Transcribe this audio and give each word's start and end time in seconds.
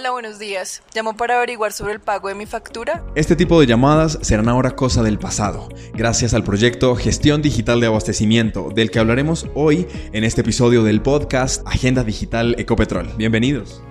Hola, 0.00 0.12
buenos 0.12 0.38
días. 0.38 0.82
Llamo 0.94 1.14
para 1.14 1.36
averiguar 1.36 1.74
sobre 1.74 1.92
el 1.92 2.00
pago 2.00 2.28
de 2.28 2.34
mi 2.34 2.46
factura. 2.46 3.04
Este 3.14 3.36
tipo 3.36 3.60
de 3.60 3.66
llamadas 3.66 4.18
serán 4.22 4.48
ahora 4.48 4.70
cosa 4.70 5.02
del 5.02 5.18
pasado, 5.18 5.68
gracias 5.92 6.32
al 6.32 6.42
proyecto 6.42 6.96
Gestión 6.96 7.42
Digital 7.42 7.80
de 7.80 7.88
Abastecimiento, 7.88 8.70
del 8.74 8.90
que 8.90 8.98
hablaremos 8.98 9.46
hoy 9.54 9.86
en 10.14 10.24
este 10.24 10.40
episodio 10.40 10.84
del 10.84 11.02
podcast 11.02 11.60
Agenda 11.68 12.02
Digital 12.02 12.54
Ecopetrol. 12.58 13.12
Bienvenidos. 13.18 13.82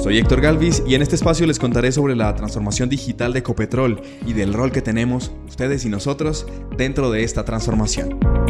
Soy 0.00 0.18
Héctor 0.18 0.40
Galvis 0.42 0.84
y 0.86 0.94
en 0.94 1.02
este 1.02 1.16
espacio 1.16 1.44
les 1.48 1.58
contaré 1.58 1.90
sobre 1.90 2.14
la 2.14 2.36
transformación 2.36 2.88
digital 2.88 3.32
de 3.32 3.40
Ecopetrol 3.40 4.00
y 4.24 4.32
del 4.32 4.54
rol 4.54 4.70
que 4.70 4.80
tenemos 4.80 5.32
ustedes 5.48 5.84
y 5.84 5.88
nosotros 5.88 6.46
dentro 6.76 7.10
de 7.10 7.24
esta 7.24 7.44
transformación. 7.44 8.45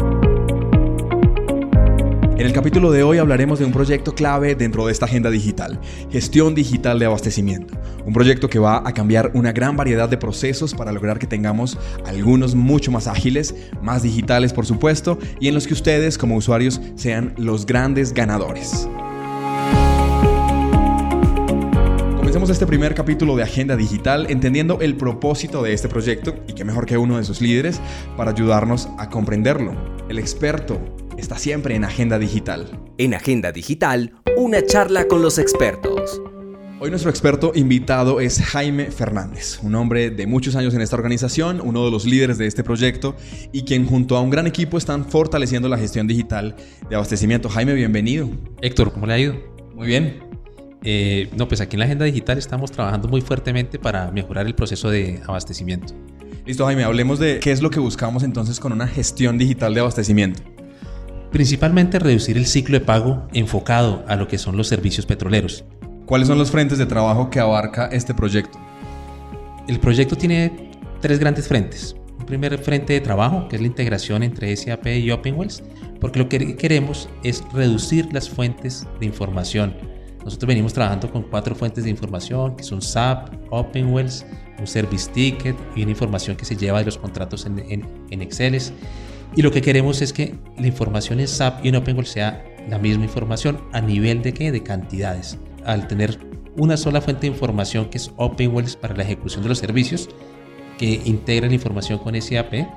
En 2.37 2.45
el 2.45 2.53
capítulo 2.53 2.91
de 2.91 3.01
hoy 3.01 3.17
hablaremos 3.17 3.57
de 3.57 3.65
un 3.65 3.71
proyecto 3.71 4.13
clave 4.13 4.53
dentro 4.53 4.85
de 4.85 4.91
esta 4.91 5.05
agenda 5.05 5.31
digital, 5.31 5.79
gestión 6.11 6.53
digital 6.53 6.99
de 6.99 7.07
abastecimiento. 7.07 7.73
Un 8.05 8.13
proyecto 8.13 8.47
que 8.47 8.59
va 8.59 8.87
a 8.87 8.93
cambiar 8.93 9.31
una 9.33 9.51
gran 9.53 9.75
variedad 9.75 10.07
de 10.07 10.19
procesos 10.19 10.75
para 10.75 10.91
lograr 10.91 11.17
que 11.17 11.25
tengamos 11.25 11.79
algunos 12.05 12.53
mucho 12.53 12.91
más 12.91 13.07
ágiles, 13.07 13.55
más 13.81 14.03
digitales 14.03 14.53
por 14.53 14.67
supuesto, 14.67 15.17
y 15.39 15.47
en 15.47 15.55
los 15.55 15.65
que 15.65 15.73
ustedes 15.73 16.19
como 16.19 16.35
usuarios 16.35 16.79
sean 16.93 17.33
los 17.37 17.65
grandes 17.65 18.13
ganadores. 18.13 18.87
Comencemos 22.17 22.51
este 22.51 22.67
primer 22.67 22.93
capítulo 22.93 23.35
de 23.35 23.41
Agenda 23.41 23.75
Digital 23.75 24.27
entendiendo 24.29 24.79
el 24.81 24.95
propósito 24.95 25.63
de 25.63 25.73
este 25.73 25.89
proyecto 25.89 26.35
y 26.47 26.53
qué 26.53 26.63
mejor 26.63 26.85
que 26.85 26.99
uno 26.99 27.17
de 27.17 27.23
sus 27.23 27.41
líderes 27.41 27.81
para 28.15 28.29
ayudarnos 28.29 28.89
a 28.99 29.09
comprenderlo. 29.09 29.73
El 30.07 30.19
experto 30.19 30.79
está 31.17 31.37
siempre 31.37 31.75
en 31.75 31.83
Agenda 31.83 32.19
Digital. 32.19 32.79
En 32.97 33.13
Agenda 33.13 33.51
Digital, 33.51 34.13
una 34.37 34.65
charla 34.65 35.07
con 35.07 35.21
los 35.21 35.39
expertos. 35.39 36.21
Hoy 36.79 36.91
nuestro 36.91 37.09
experto 37.09 37.53
invitado 37.55 38.19
es 38.19 38.39
Jaime 38.39 38.91
Fernández, 38.91 39.59
un 39.63 39.73
hombre 39.73 40.11
de 40.11 40.27
muchos 40.27 40.55
años 40.55 40.75
en 40.75 40.81
esta 40.81 40.95
organización, 40.95 41.59
uno 41.63 41.83
de 41.83 41.89
los 41.89 42.05
líderes 42.05 42.37
de 42.37 42.45
este 42.45 42.63
proyecto 42.63 43.15
y 43.51 43.63
quien 43.63 43.87
junto 43.87 44.15
a 44.15 44.21
un 44.21 44.29
gran 44.29 44.45
equipo 44.45 44.77
están 44.77 45.05
fortaleciendo 45.05 45.69
la 45.69 45.79
gestión 45.79 46.05
digital 46.05 46.55
de 46.87 46.95
abastecimiento. 46.95 47.49
Jaime, 47.49 47.73
bienvenido. 47.73 48.29
Héctor, 48.61 48.93
¿cómo 48.93 49.07
le 49.07 49.13
ha 49.13 49.19
ido? 49.19 49.35
Muy 49.73 49.87
bien. 49.87 50.19
Eh, 50.83 51.29
no, 51.35 51.47
pues 51.47 51.61
aquí 51.61 51.75
en 51.75 51.79
la 51.79 51.85
agenda 51.85 52.05
digital 52.05 52.37
estamos 52.37 52.71
trabajando 52.71 53.07
muy 53.07 53.21
fuertemente 53.21 53.79
para 53.79 54.11
mejorar 54.11 54.45
el 54.45 54.53
proceso 54.53 54.91
de 54.91 55.19
abastecimiento. 55.25 55.95
Listo, 56.45 56.65
Jaime, 56.67 56.83
hablemos 56.83 57.17
de 57.17 57.39
qué 57.39 57.51
es 57.51 57.63
lo 57.63 57.71
que 57.71 57.79
buscamos 57.79 58.21
entonces 58.21 58.59
con 58.59 58.71
una 58.71 58.87
gestión 58.87 59.39
digital 59.39 59.73
de 59.73 59.79
abastecimiento. 59.79 60.43
Principalmente 61.31 61.99
reducir 61.99 62.37
el 62.37 62.45
ciclo 62.45 62.79
de 62.79 62.85
pago 62.85 63.27
enfocado 63.33 64.03
a 64.07 64.15
lo 64.15 64.27
que 64.27 64.37
son 64.37 64.55
los 64.55 64.67
servicios 64.67 65.05
petroleros. 65.05 65.65
¿Cuáles 66.05 66.29
son 66.29 66.37
los 66.37 66.51
frentes 66.51 66.77
de 66.77 66.85
trabajo 66.85 67.29
que 67.29 67.39
abarca 67.39 67.87
este 67.87 68.13
proyecto? 68.13 68.57
El 69.67 69.79
proyecto 69.79 70.15
tiene 70.15 70.71
tres 71.01 71.19
grandes 71.19 71.47
frentes. 71.49 71.95
Un 72.17 72.25
primer 72.25 72.57
frente 72.59 72.93
de 72.93 73.01
trabajo, 73.01 73.47
que 73.49 73.57
es 73.57 73.61
la 73.61 73.67
integración 73.67 74.23
entre 74.23 74.55
SAP 74.55 74.87
y 74.87 75.11
OpenWells, 75.11 75.63
porque 75.99 76.19
lo 76.19 76.29
que 76.29 76.55
queremos 76.55 77.09
es 77.23 77.43
reducir 77.53 78.07
las 78.13 78.29
fuentes 78.29 78.87
de 78.99 79.05
información. 79.05 79.75
Nosotros 80.23 80.47
venimos 80.47 80.73
trabajando 80.73 81.11
con 81.11 81.23
cuatro 81.23 81.55
fuentes 81.55 81.83
de 81.83 81.89
información, 81.89 82.55
que 82.55 82.63
son 82.63 82.81
SAP, 82.81 83.33
OpenWells, 83.49 84.25
un 84.59 84.67
Service 84.67 85.11
Ticket 85.11 85.55
y 85.75 85.83
una 85.83 85.91
información 85.91 86.37
que 86.37 86.45
se 86.45 86.55
lleva 86.55 86.79
de 86.79 86.85
los 86.85 86.97
contratos 86.97 87.45
en, 87.45 87.59
en, 87.59 87.87
en 88.09 88.21
Excel. 88.21 88.59
Y 89.35 89.41
lo 89.41 89.51
que 89.51 89.61
queremos 89.61 90.01
es 90.01 90.13
que 90.13 90.35
la 90.57 90.67
información 90.67 91.19
en 91.19 91.27
SAP 91.27 91.65
y 91.65 91.69
en 91.69 91.75
OpenWorld 91.75 92.07
sea 92.07 92.43
la 92.69 92.79
misma 92.79 93.05
información 93.05 93.59
a 93.71 93.81
nivel 93.81 94.21
de 94.21 94.33
qué? 94.33 94.51
De 94.51 94.63
cantidades. 94.63 95.37
Al 95.65 95.87
tener 95.87 96.19
una 96.57 96.77
sola 96.77 97.01
fuente 97.01 97.21
de 97.21 97.33
información 97.33 97.89
que 97.89 97.97
es 97.97 98.11
OpenWells 98.17 98.75
para 98.75 98.95
la 98.95 99.03
ejecución 99.03 99.43
de 99.43 99.49
los 99.49 99.59
servicios, 99.59 100.09
que 100.77 101.01
integra 101.05 101.47
la 101.47 101.53
información 101.53 101.99
con 101.99 102.19
SAP, 102.19 102.67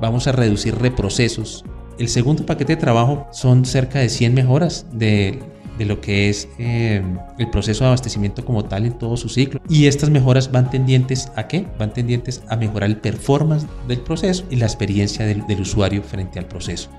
vamos 0.00 0.26
a 0.26 0.32
reducir 0.32 0.74
reprocesos. 0.76 1.64
El 1.98 2.08
segundo 2.08 2.46
paquete 2.46 2.76
de 2.76 2.80
trabajo 2.80 3.26
son 3.32 3.64
cerca 3.64 3.98
de 3.98 4.08
100 4.08 4.34
mejoras 4.34 4.86
de 4.92 5.38
de 5.80 5.86
lo 5.86 5.98
que 6.02 6.28
es 6.28 6.46
eh, 6.58 7.02
el 7.38 7.48
proceso 7.48 7.84
de 7.84 7.88
abastecimiento 7.88 8.44
como 8.44 8.66
tal 8.66 8.84
en 8.84 8.98
todo 8.98 9.16
su 9.16 9.30
ciclo. 9.30 9.62
Y 9.66 9.86
estas 9.86 10.10
mejoras 10.10 10.52
van 10.52 10.68
tendientes 10.68 11.32
a 11.36 11.48
qué? 11.48 11.66
Van 11.78 11.90
tendientes 11.94 12.42
a 12.48 12.56
mejorar 12.56 12.90
el 12.90 12.98
performance 12.98 13.66
del 13.88 14.00
proceso 14.00 14.44
y 14.50 14.56
la 14.56 14.66
experiencia 14.66 15.24
del, 15.24 15.46
del 15.46 15.62
usuario 15.62 16.02
frente 16.02 16.38
al 16.38 16.44
proceso. 16.44 16.90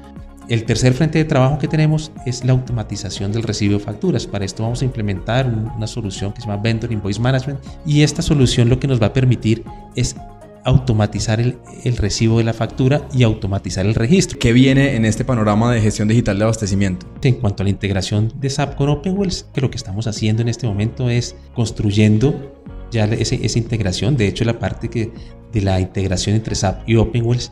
El 0.50 0.66
tercer 0.66 0.94
frente 0.94 1.20
de 1.20 1.26
trabajo 1.26 1.60
que 1.60 1.68
tenemos 1.68 2.12
es 2.26 2.44
la 2.44 2.54
automatización 2.54 3.32
del 3.32 3.44
recibo 3.44 3.78
de 3.78 3.84
facturas. 3.84 4.26
Para 4.26 4.46
esto 4.46 4.64
vamos 4.64 4.82
a 4.82 4.86
implementar 4.86 5.46
una 5.46 5.86
solución 5.86 6.34
que 6.34 6.42
se 6.42 6.48
llama 6.48 6.64
Vendor 6.64 6.92
Invoice 6.92 7.22
Management 7.22 7.60
y 7.86 8.02
esta 8.02 8.24
solución 8.24 8.68
lo 8.68 8.80
que 8.80 8.88
nos 8.88 9.00
va 9.00 9.06
a 9.06 9.14
permitir 9.14 9.64
es 9.96 10.16
automatizar 10.64 11.40
el, 11.40 11.58
el, 11.84 11.98
recibo 11.98 12.38
de 12.38 12.44
la 12.44 12.54
factura 12.54 13.08
y 13.14 13.24
automatizar 13.24 13.86
el 13.86 13.96
registro. 13.96 14.40
¿Qué 14.40 14.54
viene 14.54 14.96
en 14.96 15.06
este 15.06 15.26
panorama 15.26 15.72
de 15.74 15.82
gestión 15.82 16.08
digital 16.08 16.38
de 16.38 16.44
abastecimiento? 16.44 17.08
En 17.24 17.36
cuanto 17.36 17.64
a 17.64 17.66
la 17.66 17.70
integración 17.70 18.32
de 18.36 18.50
SAP 18.50 18.76
con 18.76 18.90
OpenWells, 18.90 19.48
que 19.54 19.62
lo 19.62 19.72
que 19.72 19.78
estamos 19.78 20.08
haciendo 20.08 20.42
en 20.42 20.50
este 20.50 20.68
momento 20.68 21.10
es 21.10 21.36
construyendo 21.54 22.54
ya 22.92 23.06
ese, 23.06 23.40
esa 23.44 23.58
integración. 23.58 24.18
De 24.18 24.28
hecho, 24.28 24.44
la 24.44 24.60
parte 24.60 24.90
que, 24.90 25.12
de 25.52 25.62
la 25.62 25.80
integración 25.80 26.36
entre 26.36 26.56
SAP 26.56 26.88
y 26.88 26.96
OpenWells 26.96 27.52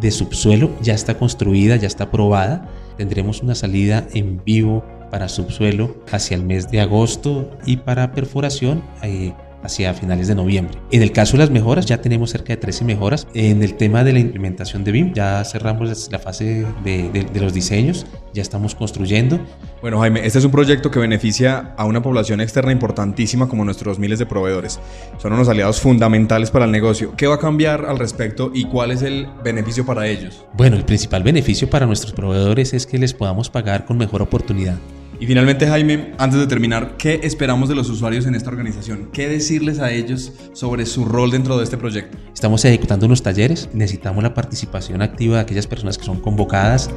de 0.00 0.10
subsuelo 0.10 0.70
ya 0.80 0.94
está 0.94 1.18
construida, 1.18 1.76
ya 1.76 1.86
está 1.86 2.04
aprobada. 2.04 2.68
Tendremos 2.96 3.42
una 3.42 3.54
salida 3.54 4.06
en 4.12 4.42
vivo 4.44 4.84
para 5.10 5.28
subsuelo 5.28 5.96
hacia 6.10 6.36
el 6.36 6.44
mes 6.44 6.70
de 6.70 6.80
agosto 6.80 7.50
y 7.64 7.78
para 7.78 8.12
perforación 8.12 8.82
eh, 9.02 9.32
hacia 9.62 9.94
finales 9.94 10.28
de 10.28 10.34
noviembre. 10.34 10.78
En 10.90 11.02
el 11.02 11.12
caso 11.12 11.32
de 11.32 11.38
las 11.38 11.50
mejoras, 11.50 11.86
ya 11.86 12.00
tenemos 12.00 12.30
cerca 12.30 12.52
de 12.52 12.56
13 12.58 12.84
mejoras. 12.84 13.26
En 13.34 13.62
el 13.62 13.74
tema 13.74 14.04
de 14.04 14.12
la 14.12 14.18
implementación 14.18 14.84
de 14.84 14.92
BIM, 14.92 15.14
ya 15.14 15.44
cerramos 15.44 16.10
la 16.10 16.18
fase 16.18 16.66
de, 16.84 17.10
de, 17.10 17.24
de, 17.24 17.40
los 17.40 17.52
diseños, 17.52 18.06
ya 18.32 18.42
estamos 18.42 18.74
construyendo. 18.74 19.40
Bueno, 19.80 20.00
Jaime, 20.00 20.24
este 20.26 20.38
es 20.38 20.44
un 20.44 20.50
proyecto 20.50 20.90
que 20.90 20.98
beneficia 20.98 21.74
a 21.76 21.84
una 21.84 22.02
población 22.02 22.40
externa 22.40 22.72
importantísima 22.72 23.48
como 23.48 23.64
nuestros 23.64 23.98
miles 23.98 24.18
de 24.18 24.26
proveedores. 24.26 24.80
Son 25.18 25.32
unos 25.32 25.48
aliados 25.48 25.80
fundamentales 25.80 26.50
para 26.50 26.64
el 26.64 26.72
negocio. 26.72 27.14
¿Qué 27.16 27.26
va 27.26 27.36
a 27.36 27.38
cambiar 27.38 27.86
al 27.86 27.98
respecto 27.98 28.50
y 28.52 28.64
cuál 28.64 28.90
es 28.90 29.02
el 29.02 29.28
beneficio 29.44 29.84
para 29.84 30.06
ellos? 30.06 30.44
Bueno, 30.54 30.76
el 30.76 30.84
principal 30.84 31.22
beneficio 31.22 31.68
para 31.68 31.86
nuestros 31.86 32.12
proveedores 32.12 32.74
es 32.74 32.86
que 32.86 32.98
les 32.98 33.14
podamos 33.14 33.50
pagar 33.50 33.84
con 33.84 33.98
mejor 33.98 34.22
oportunidad. 34.22 34.76
Y 35.20 35.26
finalmente, 35.26 35.66
Jaime, 35.66 36.12
antes 36.16 36.38
de 36.38 36.46
terminar, 36.46 36.96
¿qué 36.96 37.18
esperamos 37.24 37.68
de 37.68 37.74
los 37.74 37.90
usuarios 37.90 38.26
en 38.26 38.36
esta 38.36 38.50
organización? 38.50 39.10
¿Qué 39.12 39.28
decirles 39.28 39.80
a 39.80 39.90
ellos 39.90 40.32
sobre 40.52 40.86
su 40.86 41.04
rol 41.04 41.32
dentro 41.32 41.58
de 41.58 41.64
este 41.64 41.76
proyecto? 41.76 42.16
Estamos 42.32 42.64
ejecutando 42.64 43.06
unos 43.06 43.20
talleres, 43.20 43.68
necesitamos 43.72 44.22
la 44.22 44.32
participación 44.32 45.02
activa 45.02 45.36
de 45.36 45.42
aquellas 45.42 45.66
personas 45.66 45.98
que 45.98 46.04
son 46.04 46.20
convocadas. 46.20 46.88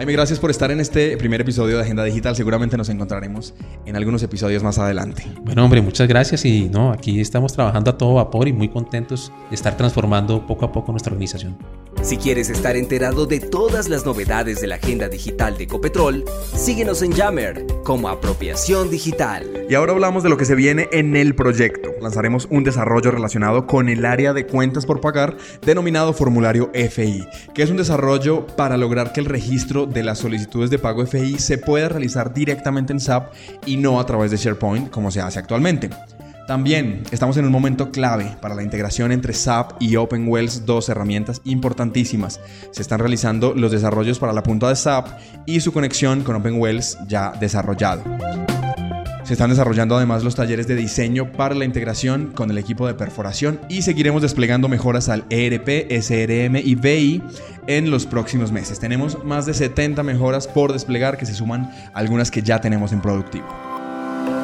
Jaime, 0.00 0.14
gracias 0.14 0.38
por 0.38 0.50
estar 0.50 0.70
en 0.70 0.80
este 0.80 1.14
primer 1.18 1.42
episodio 1.42 1.76
de 1.76 1.82
Agenda 1.82 2.02
Digital. 2.02 2.34
Seguramente 2.34 2.74
nos 2.78 2.88
encontraremos 2.88 3.52
en 3.84 3.96
algunos 3.96 4.22
episodios 4.22 4.62
más 4.62 4.78
adelante. 4.78 5.26
Bueno, 5.42 5.62
hombre, 5.62 5.82
muchas 5.82 6.08
gracias 6.08 6.46
y 6.46 6.70
no, 6.70 6.90
aquí 6.90 7.20
estamos 7.20 7.52
trabajando 7.52 7.90
a 7.90 7.98
todo 7.98 8.14
vapor 8.14 8.48
y 8.48 8.54
muy 8.54 8.70
contentos 8.70 9.30
de 9.50 9.54
estar 9.54 9.76
transformando 9.76 10.46
poco 10.46 10.64
a 10.64 10.72
poco 10.72 10.90
nuestra 10.92 11.12
organización. 11.12 11.58
Si 12.02 12.16
quieres 12.16 12.48
estar 12.48 12.76
enterado 12.76 13.26
de 13.26 13.40
todas 13.40 13.90
las 13.90 14.06
novedades 14.06 14.62
de 14.62 14.68
la 14.68 14.76
agenda 14.76 15.10
digital 15.10 15.58
de 15.58 15.64
Ecopetrol, 15.64 16.24
síguenos 16.54 17.02
en 17.02 17.12
Yammer 17.12 17.66
como 17.84 18.08
Apropiación 18.08 18.90
Digital. 18.90 19.66
Y 19.68 19.74
ahora 19.74 19.92
hablamos 19.92 20.22
de 20.22 20.30
lo 20.30 20.38
que 20.38 20.46
se 20.46 20.54
viene 20.54 20.88
en 20.92 21.14
el 21.14 21.34
proyecto. 21.34 21.90
Lanzaremos 22.00 22.48
un 22.50 22.64
desarrollo 22.64 23.10
relacionado 23.10 23.66
con 23.66 23.90
el 23.90 24.06
área 24.06 24.32
de 24.32 24.46
cuentas 24.46 24.86
por 24.86 25.02
pagar 25.02 25.36
denominado 25.60 26.14
formulario 26.14 26.70
FI, 26.72 27.26
que 27.54 27.62
es 27.62 27.70
un 27.70 27.76
desarrollo 27.76 28.46
para 28.56 28.78
lograr 28.78 29.12
que 29.12 29.20
el 29.20 29.26
registro 29.26 29.89
de 29.92 30.02
las 30.02 30.18
solicitudes 30.18 30.70
de 30.70 30.78
pago 30.78 31.04
FI 31.06 31.38
se 31.38 31.58
pueda 31.58 31.88
realizar 31.88 32.32
directamente 32.32 32.92
en 32.92 33.00
SAP 33.00 33.32
y 33.66 33.76
no 33.76 34.00
a 34.00 34.06
través 34.06 34.30
de 34.30 34.36
SharePoint 34.36 34.90
como 34.90 35.10
se 35.10 35.20
hace 35.20 35.38
actualmente. 35.38 35.90
También 36.46 37.04
estamos 37.12 37.36
en 37.36 37.44
un 37.44 37.52
momento 37.52 37.92
clave 37.92 38.36
para 38.40 38.56
la 38.56 38.64
integración 38.64 39.12
entre 39.12 39.34
SAP 39.34 39.80
y 39.80 39.94
OpenWells, 39.94 40.66
dos 40.66 40.88
herramientas 40.88 41.40
importantísimas. 41.44 42.40
Se 42.72 42.82
están 42.82 42.98
realizando 42.98 43.54
los 43.54 43.70
desarrollos 43.70 44.18
para 44.18 44.32
la 44.32 44.42
punta 44.42 44.68
de 44.68 44.74
SAP 44.74 45.06
y 45.46 45.60
su 45.60 45.72
conexión 45.72 46.24
con 46.24 46.34
OpenWells 46.34 46.98
ya 47.06 47.32
desarrollado. 47.38 48.02
Se 49.30 49.34
están 49.34 49.50
desarrollando 49.50 49.96
además 49.96 50.24
los 50.24 50.34
talleres 50.34 50.66
de 50.66 50.74
diseño 50.74 51.30
para 51.30 51.54
la 51.54 51.64
integración 51.64 52.32
con 52.34 52.50
el 52.50 52.58
equipo 52.58 52.88
de 52.88 52.94
perforación 52.94 53.60
y 53.68 53.82
seguiremos 53.82 54.22
desplegando 54.22 54.68
mejoras 54.68 55.08
al 55.08 55.24
ERP, 55.30 55.88
SRM 55.88 56.56
y 56.56 56.74
BI 56.74 57.22
en 57.68 57.92
los 57.92 58.06
próximos 58.06 58.50
meses. 58.50 58.80
Tenemos 58.80 59.24
más 59.24 59.46
de 59.46 59.54
70 59.54 60.02
mejoras 60.02 60.48
por 60.48 60.72
desplegar 60.72 61.16
que 61.16 61.26
se 61.26 61.34
suman 61.34 61.70
a 61.94 62.00
algunas 62.00 62.32
que 62.32 62.42
ya 62.42 62.60
tenemos 62.60 62.90
en 62.90 63.00
productivo. 63.00 63.46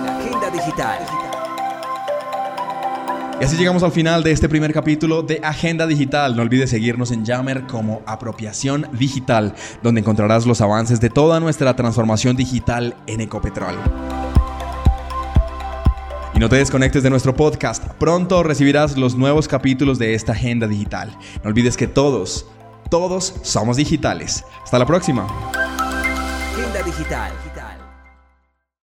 La 0.04 0.18
agenda 0.18 0.50
digital 0.50 0.98
Y 3.40 3.44
así 3.44 3.56
llegamos 3.56 3.82
al 3.82 3.90
final 3.90 4.22
de 4.22 4.30
este 4.30 4.48
primer 4.48 4.72
capítulo 4.72 5.22
de 5.22 5.40
Agenda 5.42 5.88
Digital. 5.88 6.36
No 6.36 6.42
olvides 6.42 6.70
seguirnos 6.70 7.10
en 7.10 7.26
Jammer 7.26 7.66
como 7.66 8.02
Apropiación 8.06 8.86
Digital, 8.92 9.52
donde 9.82 10.02
encontrarás 10.02 10.46
los 10.46 10.60
avances 10.60 11.00
de 11.00 11.10
toda 11.10 11.40
nuestra 11.40 11.74
transformación 11.74 12.36
digital 12.36 12.94
en 13.08 13.20
Ecopetrol. 13.20 13.74
Y 16.36 16.38
no 16.38 16.50
te 16.50 16.56
desconectes 16.56 17.02
de 17.02 17.08
nuestro 17.08 17.34
podcast. 17.34 17.82
Pronto 17.98 18.42
recibirás 18.42 18.98
los 18.98 19.16
nuevos 19.16 19.48
capítulos 19.48 19.98
de 19.98 20.12
esta 20.12 20.32
agenda 20.32 20.66
digital. 20.66 21.16
No 21.42 21.48
olvides 21.48 21.78
que 21.78 21.86
todos, 21.86 22.46
todos 22.90 23.36
somos 23.42 23.78
digitales. 23.78 24.44
Hasta 24.62 24.78
la 24.78 24.84
próxima. 24.84 25.26